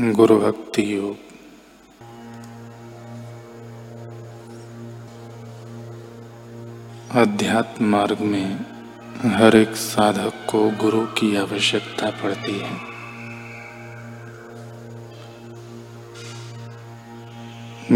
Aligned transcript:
गुरु 0.00 0.38
भक्ति 0.38 0.96
योग। 0.96 1.16
अध्यात्म 7.10 7.84
मार्ग 7.84 8.20
में 8.20 8.60
हर 9.34 9.56
एक 9.56 9.76
साधक 9.76 10.32
को 10.50 10.70
गुरु 10.70 11.06
की 11.06 11.36
आवश्यकता 11.36 12.10
पड़ती 12.10 12.58
है। 12.58 12.80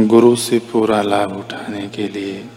गुरु 0.07 0.37
से 0.37 0.59
पूरा 0.59 1.03
लाभ 1.03 1.33
उठाने 1.37 1.89
के 1.89 2.09
लिए 2.09 2.49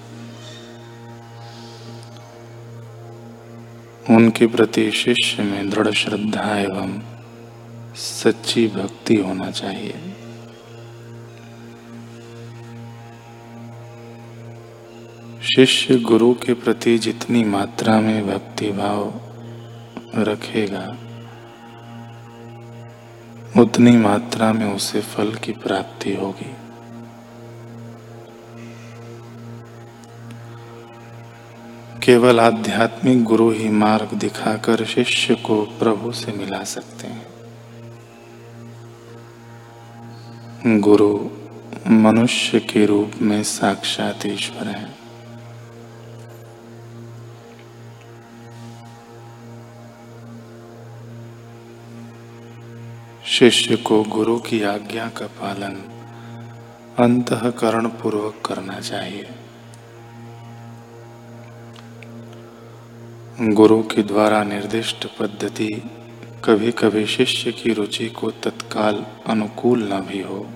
उनके 4.09 4.47
प्रति 4.47 4.91
शिष्य 4.91 5.43
में 5.43 5.69
दृढ़ 5.69 5.91
श्रद्धा 5.91 6.57
एवं 6.57 7.10
सच्ची 8.01 8.67
भक्ति 8.67 9.15
होना 9.15 9.49
चाहिए। 9.51 9.93
शिष्य 15.55 15.95
गुरु 15.99 16.33
के 16.33 16.53
प्रति 16.53 16.97
जितनी 16.97 17.43
मात्रा 17.43 17.99
में 18.01 18.27
भक्ति 18.27 18.71
भाव 18.71 19.13
रखेगा, 20.15 20.85
उतनी 23.61 23.95
मात्रा 23.97 24.51
में 24.53 24.73
उसे 24.73 25.01
फल 25.01 25.33
की 25.35 25.51
प्राप्ति 25.51 26.15
होगी। 26.15 26.51
केवल 32.03 32.39
आध्यात्मिक 32.39 33.23
गुरु 33.23 33.49
ही 33.51 33.69
मार्ग 33.69 34.17
दिखाकर 34.17 34.85
शिष्य 34.85 35.35
को 35.35 35.61
प्रभु 35.79 36.11
से 36.11 36.31
मिला 36.31 36.63
सकते 36.63 37.07
हैं। 37.07 37.20
गुरु 40.79 41.29
मनुष्य 41.87 42.59
के 42.59 42.85
रूप 42.85 43.11
में 43.21 43.43
साक्षात 43.43 44.25
ईश्वर 44.25 44.67
है। 44.67 44.95
शिष्य 53.25 53.75
को 53.75 54.03
गुरु 54.03 54.39
की 54.39 54.63
आज्ञा 54.63 55.09
का 55.09 55.27
पालन 55.27 55.83
अंतकरण 57.03 57.87
पूर्वक 57.87 58.41
करना 58.45 58.79
चाहिए। 58.79 59.29
गुरु 63.41 63.83
के 63.83 64.03
द्वारा 64.03 64.43
निर्दिष्ट 64.43 65.07
पद्धति 65.19 65.83
कभी 66.45 66.71
कभी 66.71 67.05
शिष्य 67.05 67.51
की 67.51 67.73
रुचि 67.73 68.09
को 68.09 68.31
तत्काल 68.31 69.05
अनुकूल 69.27 69.93
न 69.93 69.99
भी 69.99 70.21
हो। 70.21 70.49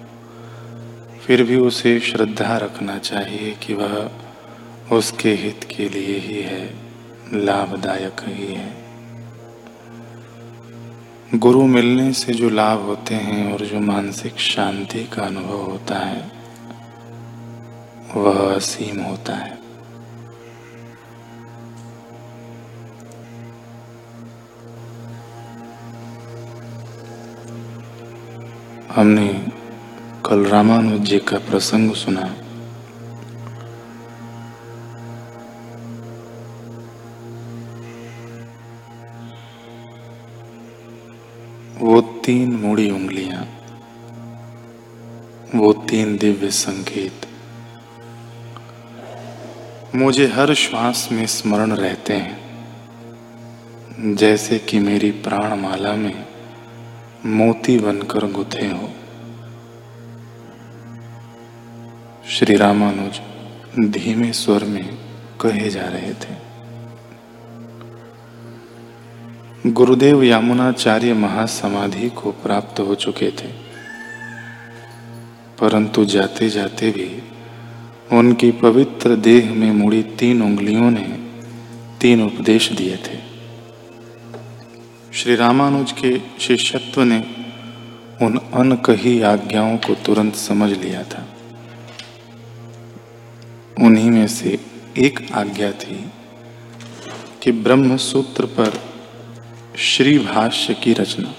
फिर 1.26 1.44
भी 1.44 1.56
उसे 1.56 2.00
श्रद्धा 2.00 2.58
रखना 2.58 2.98
चाहिए 2.98 3.52
कि 3.52 3.74
वह 3.74 4.12
उसके 4.92 5.34
हित 5.34 5.68
के 5.78 5.90
लिए 5.90 6.20
ही 6.20 6.42
है, 6.42 6.74
लाभदायक 7.34 8.22
ही 8.28 8.54
है। 8.54 8.86
गुरु 11.36 11.64
मिलने 11.64 12.14
से 12.14 12.34
जो 12.34 12.50
लाभ 12.50 12.80
होते 12.80 13.16
हैं 13.16 13.54
और 13.54 13.60
जो 13.60 13.80
मानसिक 13.80 14.38
शांति 14.38 15.04
का 15.04 15.24
अनुभव 15.24 15.62
होता 15.62 15.96
है, 15.96 16.32
वह 18.16 18.56
असीम 18.56 19.02
होता 19.02 19.36
है। 19.36 19.58
हमने 28.96 29.56
कल 30.26 30.46
रामानुज 30.46 31.02
जी 31.02 31.18
का 31.20 31.38
प्रसंग 31.40 31.92
सुना। 31.94 32.22
वो 41.82 42.02
तीन 42.26 42.56
मुड़ी 42.56 42.90
उंगलियाँ, 42.92 43.44
वो 45.56 45.72
तीन 45.90 46.18
दिव्य 46.18 46.50
संकेत 46.52 47.28
मुझे 49.96 50.28
हर 50.28 50.54
श्वास 50.54 51.08
में 51.12 51.26
स्मरण 51.28 51.72
रहते 51.74 52.14
हैं, 52.14 52.38
जैसे 54.16 54.60
कि 54.60 54.80
मेरी 54.80 55.12
प्राणमाला 55.12 55.94
में 55.96 56.26
मोती 57.26 57.80
बनकर 57.80 58.32
गुथे 58.32 58.68
हो। 58.68 58.90
श्री 62.30 62.56
रामानुज 62.56 63.22
धीमे 63.92 64.34
स्वर 64.34 64.64
में 64.64 64.98
कहे 65.42 65.70
जा 65.70 65.82
रहे 65.82 66.14
थे। 66.14 66.46
गुरुदेव 69.72 70.24
यामुनाचार्य 70.24 71.14
महासमाधि 71.14 72.10
को 72.10 72.32
प्राप्त 72.32 72.80
हो 72.80 72.96
चुके 72.96 73.32
थे। 73.32 73.48
परंतु 75.62 76.06
जाते 76.06 76.50
जाते 76.50 76.92
भी 76.92 77.24
उनकी 78.18 78.52
पवित्र 78.52 79.16
देह 79.16 79.54
में 79.54 79.72
मुड़ी 79.72 80.04
तीन 80.04 80.42
उंगलियों 80.42 80.92
ने 80.92 81.32
तीन 82.02 82.24
उपदेश 82.24 82.72
दिए 82.72 82.96
थे। 82.96 83.20
श्री 85.14 85.36
रामानुज 85.36 85.92
के 85.92 86.22
शिष्यत्व 86.40 87.02
ने 87.02 87.26
उन 88.22 88.38
अनकही 88.54 89.22
आज्ञाओं 89.22 89.78
को 89.78 89.96
तुरंत 89.96 90.36
समझ 90.36 90.72
लिया 90.72 91.04
था। 91.04 91.28
उन्हीं 93.82 94.12
में 94.12 94.28
से 94.28 94.60
एक 94.98 95.32
आज्ञा 95.34 95.72
थी 95.72 96.12
कि 97.44 97.52
ब्रह्म 97.52 97.98
सूत्र 97.98 98.46
पर 98.46 98.82
श्री 99.78 100.20
भाष्य 100.20 100.74
की 100.74 100.94
रचना। 100.94 101.34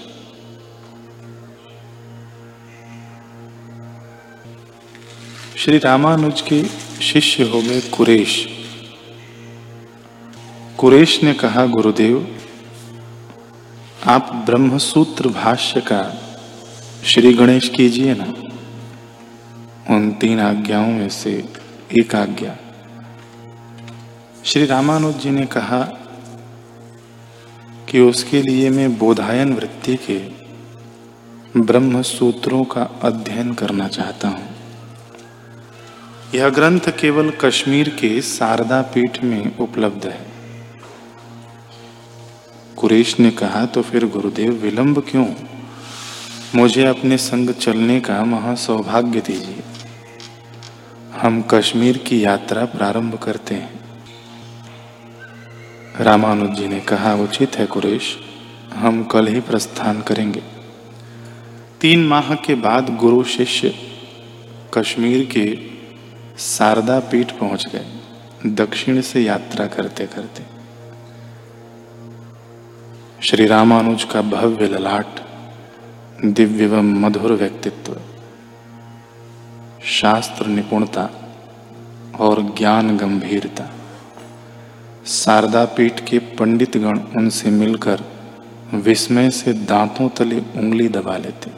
श्री 5.57 5.77
रामानुज 5.77 6.41
के 6.41 6.63
शिष्य 7.01 7.43
हो 7.43 7.61
गए 7.61 7.81
कुरेश। 7.81 8.47
कुरेश 10.77 11.23
ने 11.23 11.33
कहा, 11.33 11.65
गुरुदेव, 11.65 12.39
आप 14.05 14.43
ब्रह्मसूत्र 14.45 15.27
भाष्य 15.27 15.81
का 15.81 16.21
श्री 17.05 17.33
गणेश 17.33 17.69
कीजिए 17.69 18.15
ना। 18.17 18.33
उन 19.95 20.11
तीन 20.11 20.39
आज्ञाओं 20.39 20.87
में 20.87 21.09
से 21.09 21.56
एक 21.91 22.15
आज्ञा 22.15 22.57
श्री 24.45 24.65
रामानुज 24.65 25.15
जी 25.15 25.29
ने 25.29 25.45
कहा 25.45 25.79
कि 27.89 27.99
उसके 27.99 28.41
लिए 28.41 28.69
मैं 28.69 28.97
बोधायन 28.97 29.53
वृत्ति 29.53 29.95
के 29.95 30.17
ब्रह्म 31.59 32.01
सूत्रों 32.01 32.63
का 32.63 32.83
अध्ययन 33.01 33.53
करना 33.53 33.87
चाहता 33.87 34.27
हूँ। 34.27 34.49
यह 36.35 36.49
ग्रंथ 36.49 36.79
केवल 36.79 37.29
कश्मीर 37.29 37.89
के 37.89 38.21
शारदा 38.21 38.81
पीठ 38.81 39.23
में 39.23 39.57
उपलब्ध 39.57 40.07
है। 40.07 40.27
कुरेश 42.77 43.19
ने 43.19 43.31
कहा 43.31 43.65
तो 43.65 43.81
फिर 43.81 44.05
गुरुदेव, 44.07 44.51
विलंब 44.51 45.03
क्यों? 45.11 45.27
मुझे 46.55 46.85
अपने 46.85 47.17
संग 47.17 47.49
चलने 47.49 47.99
का 47.99 48.25
महासौभाग्य 48.25 49.19
दीजिए। 49.19 49.56
हम 51.17 51.41
कश्मीर 51.41 51.97
की 51.97 52.25
यात्रा 52.25 52.65
प्रारंभ 52.65 53.15
करते 53.15 53.55
हैं। 53.55 53.79
रामानुज 55.99 56.49
जी 56.49 56.67
ने 56.67 56.79
कहा, 56.79 57.13
उचित 57.13 57.55
है 57.55 57.65
कुरेश, 57.65 58.17
हम 58.73 59.03
कल 59.03 59.27
ही 59.27 59.39
प्रस्थान 59.39 60.01
करेंगे। 60.01 60.43
तीन 61.81 62.07
माह 62.07 62.33
के 62.35 62.55
बाद 62.55 62.95
गुरु 62.95 63.23
शिष्य 63.23 63.73
कश्मीर 64.73 65.25
के 65.25 65.45
शारदा 66.37 66.99
पीठ 66.99 67.31
पहुँच 67.31 67.65
गए, 67.67 67.85
दक्षिण 68.45 69.01
से 69.01 69.21
यात्रा 69.21 69.65
करते 69.67 70.05
करते। 70.05 70.43
श्री 73.27 73.47
रामानुज 73.47 74.03
का 74.03 74.21
भव्य 74.21 74.67
ललाट, 74.67 75.19
दिव्य 76.25 76.67
व 76.67 76.81
मधुर 76.81 77.31
व्यक्तित्व। 77.31 77.97
शास्त्र 79.87 80.45
निपुणता 80.45 81.09
और 82.19 82.41
ज्ञान 82.57 82.97
गंभीरता। 82.97 83.69
शारदा 85.05 85.65
पीठ 85.65 85.99
के 86.09 86.19
पंडित 86.19 86.77
गण 86.77 86.99
उनसे 86.99 87.49
मिलकर 87.49 88.03
विस्मय 88.73 89.29
से 89.29 89.53
दांतों 89.53 90.09
तले 90.09 90.39
उंगली 90.39 90.87
दबा 90.87 91.17
लेते। 91.17 91.51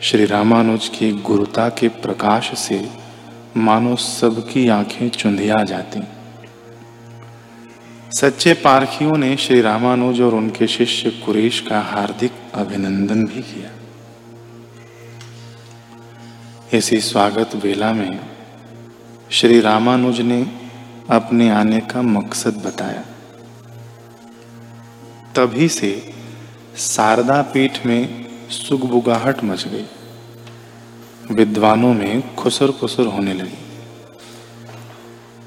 श्री 0.00 0.24
रामानुज 0.24 0.88
की 0.88 1.12
गुरुता 1.12 1.68
के 1.68 1.88
प्रकाश 1.88 2.58
से 2.58 2.88
मानो 3.56 3.96
सबकी 3.96 4.68
आँखें 4.68 5.08
चुंधिया 5.08 5.64
जाती। 5.64 6.00
सच्चे 8.20 8.54
पारखियों 8.54 9.16
ने 9.16 9.36
श्री 9.36 9.60
रामानुज 9.60 10.20
और 10.20 10.34
उनके 10.34 10.66
शिष्य 10.66 11.10
कुरेश 11.10 11.60
का 11.60 11.80
हार्दिक 11.80 12.32
अभिनंदन 12.54 13.24
भी 13.24 13.42
किया। 13.42 13.77
इसी 16.74 17.00
स्वागत 17.00 17.50
वेला 17.54 17.92
में 17.92 18.20
श्री 19.30 19.60
रामानुज 19.60 20.20
ने 20.20 20.46
अपने 21.10 21.50
आने 21.50 21.80
का 21.80 22.02
मकसद 22.02 22.54
बताया। 22.54 23.04
तभी 25.36 25.68
से 25.68 26.14
शारदा 26.76 27.42
पीठ 27.42 27.86
में 27.86 28.26
सुगबुगाहट 28.48 29.44
मच 29.44 29.68
गई। 29.68 29.86
विद्वानों 31.30 31.94
में 31.94 32.34
खुसर 32.34 32.70
खुसर 32.70 33.06
होने 33.06 33.34
लगी। 33.34 33.58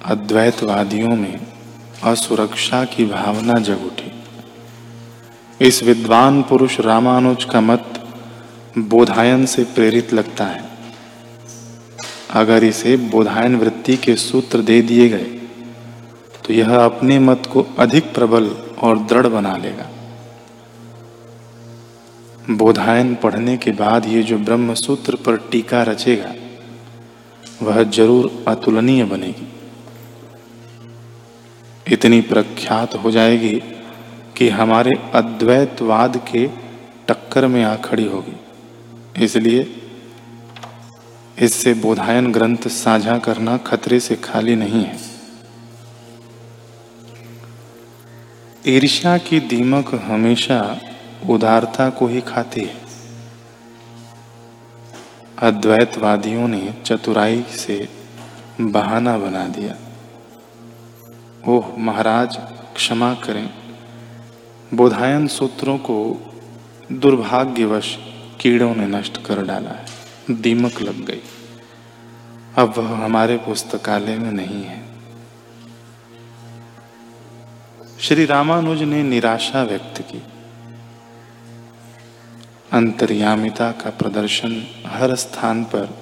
अद्वैतवादियों 0.05 1.15
में 1.15 1.39
असुरक्षा 2.03 2.85
की 2.85 3.05
भावना 3.05 3.53
जग 3.53 3.85
उठी। 3.85 4.23
इस 5.67 5.83
विद्वान 5.83 6.43
पुरुष 6.43 6.79
रामानुज 6.79 7.43
का 7.43 7.61
मत 7.61 8.07
बोधायन 8.77 9.45
से 9.45 9.63
प्रेरित 9.63 10.13
लगता 10.13 10.45
है। 10.45 10.70
अगर 12.31 12.63
इसे 12.63 12.95
बोधायन 13.11 13.55
वृत्ति 13.55 13.95
के 13.97 14.15
सूत्र 14.17 14.61
दे 14.61 14.81
दिए 14.81 15.07
गए 15.09 15.39
तो 16.43 16.53
यह 16.53 16.75
अपने 16.75 17.17
मत 17.21 17.49
को 17.53 17.65
अधिक 17.79 18.13
प्रबल 18.13 18.49
और 18.81 18.99
दृढ़ 18.99 19.27
बना 19.27 19.55
लेगा। 19.57 19.89
बोधायन 22.51 23.13
पढ़ने 23.15 23.55
के 23.57 23.71
बाद 23.73 24.05
ये 24.07 24.23
जो 24.23 24.37
ब्रह्म 24.39 24.73
सूत्र 24.75 25.15
पर 25.25 25.37
टीका 25.51 25.81
रचेगा, 25.83 26.33
वह 27.61 27.83
ज़रूर 27.85 28.43
अतुलनीय 28.47 29.03
बनेगी। 29.05 29.47
इतनी 31.85 32.21
प्रख्यात 32.23 32.95
हो 32.95 33.11
जाएगी 33.11 33.61
कि 34.37 34.49
हमारे 34.51 34.91
अद्वैतवाद 35.15 36.17
के 36.27 36.45
टक्कर 37.07 37.47
में 37.47 37.63
आ 37.63 37.75
खड़ी 37.81 38.07
होगी। 38.07 39.23
इसलिए 39.23 39.63
इससे 41.41 41.73
बोधायन 41.73 42.31
ग्रंथ 42.31 42.67
साझा 42.67 43.17
करना 43.17 43.57
खतरे 43.57 43.99
से 43.99 44.15
खाली 44.15 44.55
नहीं 44.55 44.83
है। 44.83 44.99
ईर्ष्या 48.67 49.17
की 49.17 49.39
दीमक 49.39 49.95
हमेशा 49.95 50.79
उदारता 51.29 51.89
को 51.89 52.07
ही 52.07 52.21
खाती 52.21 52.61
है। 52.61 52.81
अद्वैतवादियों 55.39 56.47
ने 56.47 56.73
चतुराई 56.85 57.43
से 57.43 57.89
बहाना 58.61 59.17
बना 59.17 59.47
दिया। 59.47 59.75
ओह, 61.47 61.75
महाराज, 61.77 62.37
क्षमा 62.75 63.13
करें। 63.13 63.53
बोधायन 64.73 65.27
सूत्रों 65.27 65.77
को 65.77 66.31
दुर्भाग्यवश 66.91 67.97
कीड़ों 68.41 68.75
ने 68.75 68.87
नष्ट 68.87 69.25
कर 69.25 69.45
डाला 69.45 69.69
है। 69.69 70.00
दीमक 70.35 70.81
लग 70.81 71.05
गई। 71.05 71.21
अब 72.57 72.73
वह 72.77 73.05
हमारे 73.05 73.37
पुस्तकालय 73.37 74.17
में 74.17 74.31
नहीं 74.31 74.63
है। 74.63 74.85
श्री 77.99 78.25
रामानुज 78.25 78.81
ने 78.81 79.03
निराशा 79.03 79.63
व्यक्त 79.63 80.01
की। 80.01 80.23
अंतर्यामिता 82.71 83.71
का 83.71 83.89
प्रदर्शन 83.89 84.83
हर 84.87 85.15
स्थान 85.15 85.63
पर 85.63 85.97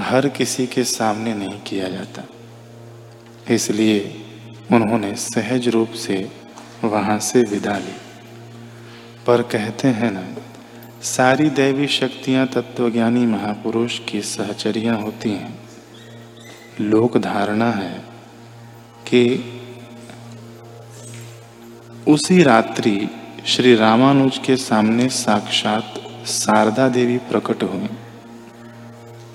हर 0.00 0.28
किसी 0.28 0.66
के 0.66 0.84
सामने 0.84 1.34
नहीं 1.34 1.60
किया 1.60 1.88
जाता। 1.88 2.22
इसलिए 3.54 4.24
उन्होंने 4.72 5.14
सहज 5.14 5.68
रूप 5.68 5.90
से 5.90 6.32
वहाँ 6.84 7.18
से 7.18 7.40
विदा 7.40 7.78
ली। 7.78 7.96
पर 9.26 9.42
कहते 9.42 9.88
हैं 9.88 10.10
ना 10.10 10.41
सारी 11.02 11.50
दैवी 11.50 11.86
शक्तियाँ 11.86 12.46
तत्वज्ञानी 12.46 13.26
महापुरुष 13.26 13.98
की 13.98 14.20
सहचरियाँ 14.22 15.00
होती 15.00 15.30
हैं। 15.30 15.58
लोक 16.80 17.18
धारणा 17.18 17.70
है 17.70 18.04
कि 19.08 19.44
उसी 22.08 22.42
रात्रि 22.42 23.08
श्री 23.46 23.74
रामानुज 23.74 24.38
के 24.38 24.56
सामने 24.56 25.08
साक्षात 25.08 25.94
शारदा 26.26 26.88
देवी 26.88 27.18
प्रकट 27.18 27.62
हुई। 27.62 27.88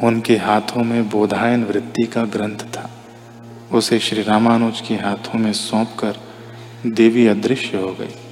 उनके 0.03 0.37
हाथों 0.37 0.83
में 0.83 1.09
बोधायन 1.09 1.63
वृत्ति 1.63 2.03
का 2.03 2.25
ग्रंथ 2.25 2.57
था। 2.57 2.89
उसे 3.71 3.99
श्री 3.99 4.23
रामानुज 4.23 4.81
के 4.81 4.95
हाथों 4.95 5.39
में 5.39 5.53
सौंपकर 5.53 6.19
देवी 6.85 7.27
अदृश्य 7.27 7.77
हो 7.77 7.93
गई। 7.93 8.26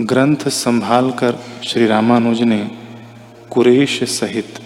ग्रंथ 0.00 0.48
संभालकर 0.48 1.38
श्री 1.64 1.86
रामानुज 1.86 2.40
ने 2.42 2.58
कुरेश 3.50 4.02
सहित 4.10 4.58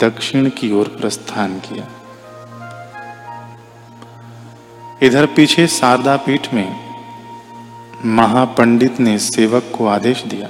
दक्षिण 0.00 0.48
की 0.50 0.70
ओर 0.72 0.88
प्रस्थान 1.00 1.58
किया। 1.58 1.86
इधर 5.02 5.26
पीछे 5.26 5.66
शारदा 5.66 6.16
पीठ 6.16 6.52
में 6.54 6.76
महापंडित 8.04 9.00
ने 9.00 9.18
सेवक 9.18 9.72
को 9.78 9.86
आदेश 9.86 10.22
दिया, 10.24 10.48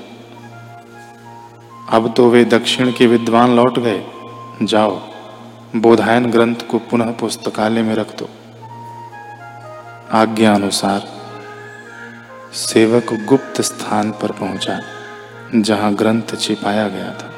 अब 1.89 2.13
तो 2.17 2.29
वे 2.31 2.45
दक्षिण 2.45 2.93
के 2.93 3.07
विद्वान 3.07 3.57
लौट 3.57 3.79
गए। 3.79 4.05
जाओ, 4.63 5.01
बोधायन 5.77 6.31
ग्रंथ 6.31 6.69
को 6.71 6.79
पुनः 6.81 7.13
पुस्तकालय 7.13 7.83
में 7.83 7.95
रख 7.95 8.17
दो। 8.19 8.29
आज्ञा 10.13 10.55
अनुसार 10.55 11.09
सेवक 12.53 13.13
गुप्त 13.29 13.61
स्थान 13.61 14.11
पर 14.13 14.33
पहुँचा, 14.33 14.79
जहाँ 15.55 15.95
ग्रंथ 15.95 16.35
छिपाया 16.41 16.89
गया 16.89 17.13
था। 17.13 17.31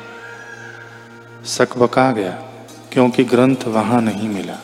सकबका 1.48 2.10
गया, 2.12 2.30
क्योंकि 2.92 3.24
ग्रंथ 3.24 3.66
वहाँ 3.66 4.00
नहीं 4.02 4.28
मिला। 4.28 4.54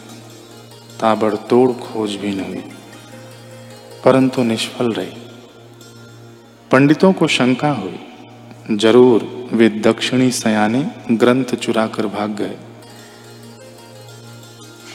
ताबड़तोड़ 1.00 1.70
खोजबीन 1.72 2.40
हुई 2.40 2.62
परंतु 4.04 4.42
निष्फल 4.42 4.92
रही। 4.92 5.16
पंडितों 6.70 7.12
को 7.12 7.26
शंका 7.28 7.70
हुई। 7.72 8.76
ज़रूर 8.76 9.28
वे 9.52 9.68
दक्षिणी 9.80 10.30
सयाने 10.30 10.82
ग्रंथ 11.12 11.54
चुरा 11.56 11.86
कर 11.86 12.06
भाग 12.08 12.34
गए। 12.36 12.56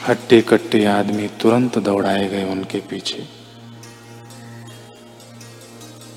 हट्टे 0.07 0.41
कट्टे 0.41 0.85
आदमी 0.89 1.27
तुरंत 1.41 1.77
दौड़ाए 1.79 2.27
गए 2.27 2.43
उनके 2.43 2.79
पीछे। 2.79 3.27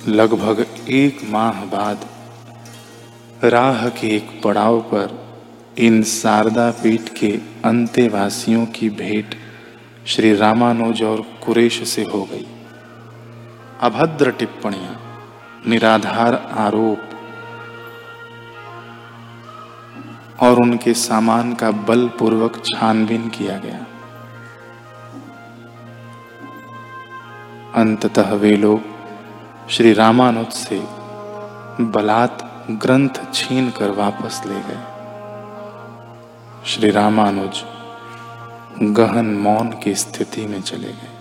लगभग 0.09 0.67
एक 0.89 1.19
माह 1.31 1.65
बाद 1.65 2.05
राह 3.45 3.89
के 3.89 4.09
एक 4.17 4.41
पड़ाव 4.45 4.81
पर 4.81 5.11
इन 5.79 6.03
शारदा 6.03 6.71
पीठ 6.71 7.09
के 7.09 7.31
अंत्यवासियों 7.65 8.67
की 8.67 8.91
भेंट 8.91 9.35
श्री 10.07 10.35
रामानुज 10.35 11.03
और 11.03 11.21
कुरेश 11.45 11.89
से 11.89 12.03
हो 12.03 12.23
गई। 12.23 12.47
अभद्र 13.81 14.31
टिप्पणियाँ, 14.31 14.97
निराधार 15.67 16.35
आरोप 16.59 17.11
और 20.41 20.61
उनके 20.61 20.95
सामान 20.95 21.55
का 21.55 21.71
बलपूर्वक 21.71 22.63
छानबीन 22.65 23.29
किया 23.29 23.59
गया। 23.59 23.87
अंततः 27.75 28.35
वे 28.35 28.57
लोग 28.57 28.98
श्री 29.71 29.93
रामानुज 29.93 30.49
से 30.49 30.79
बलात् 31.81 32.71
ग्रंथ 32.71 33.09
छीन 33.35 33.71
कर 33.71 33.91
वापस 33.91 34.43
ले 34.47 34.61
गए। 34.61 34.81
श्री 36.67 36.91
रामानुज 36.91 37.63
गहन 38.83 39.27
मौन 39.27 39.73
की 39.85 39.95
स्थिति 39.95 40.47
में 40.47 40.63
चले 40.63 40.89
गए। 40.89 41.18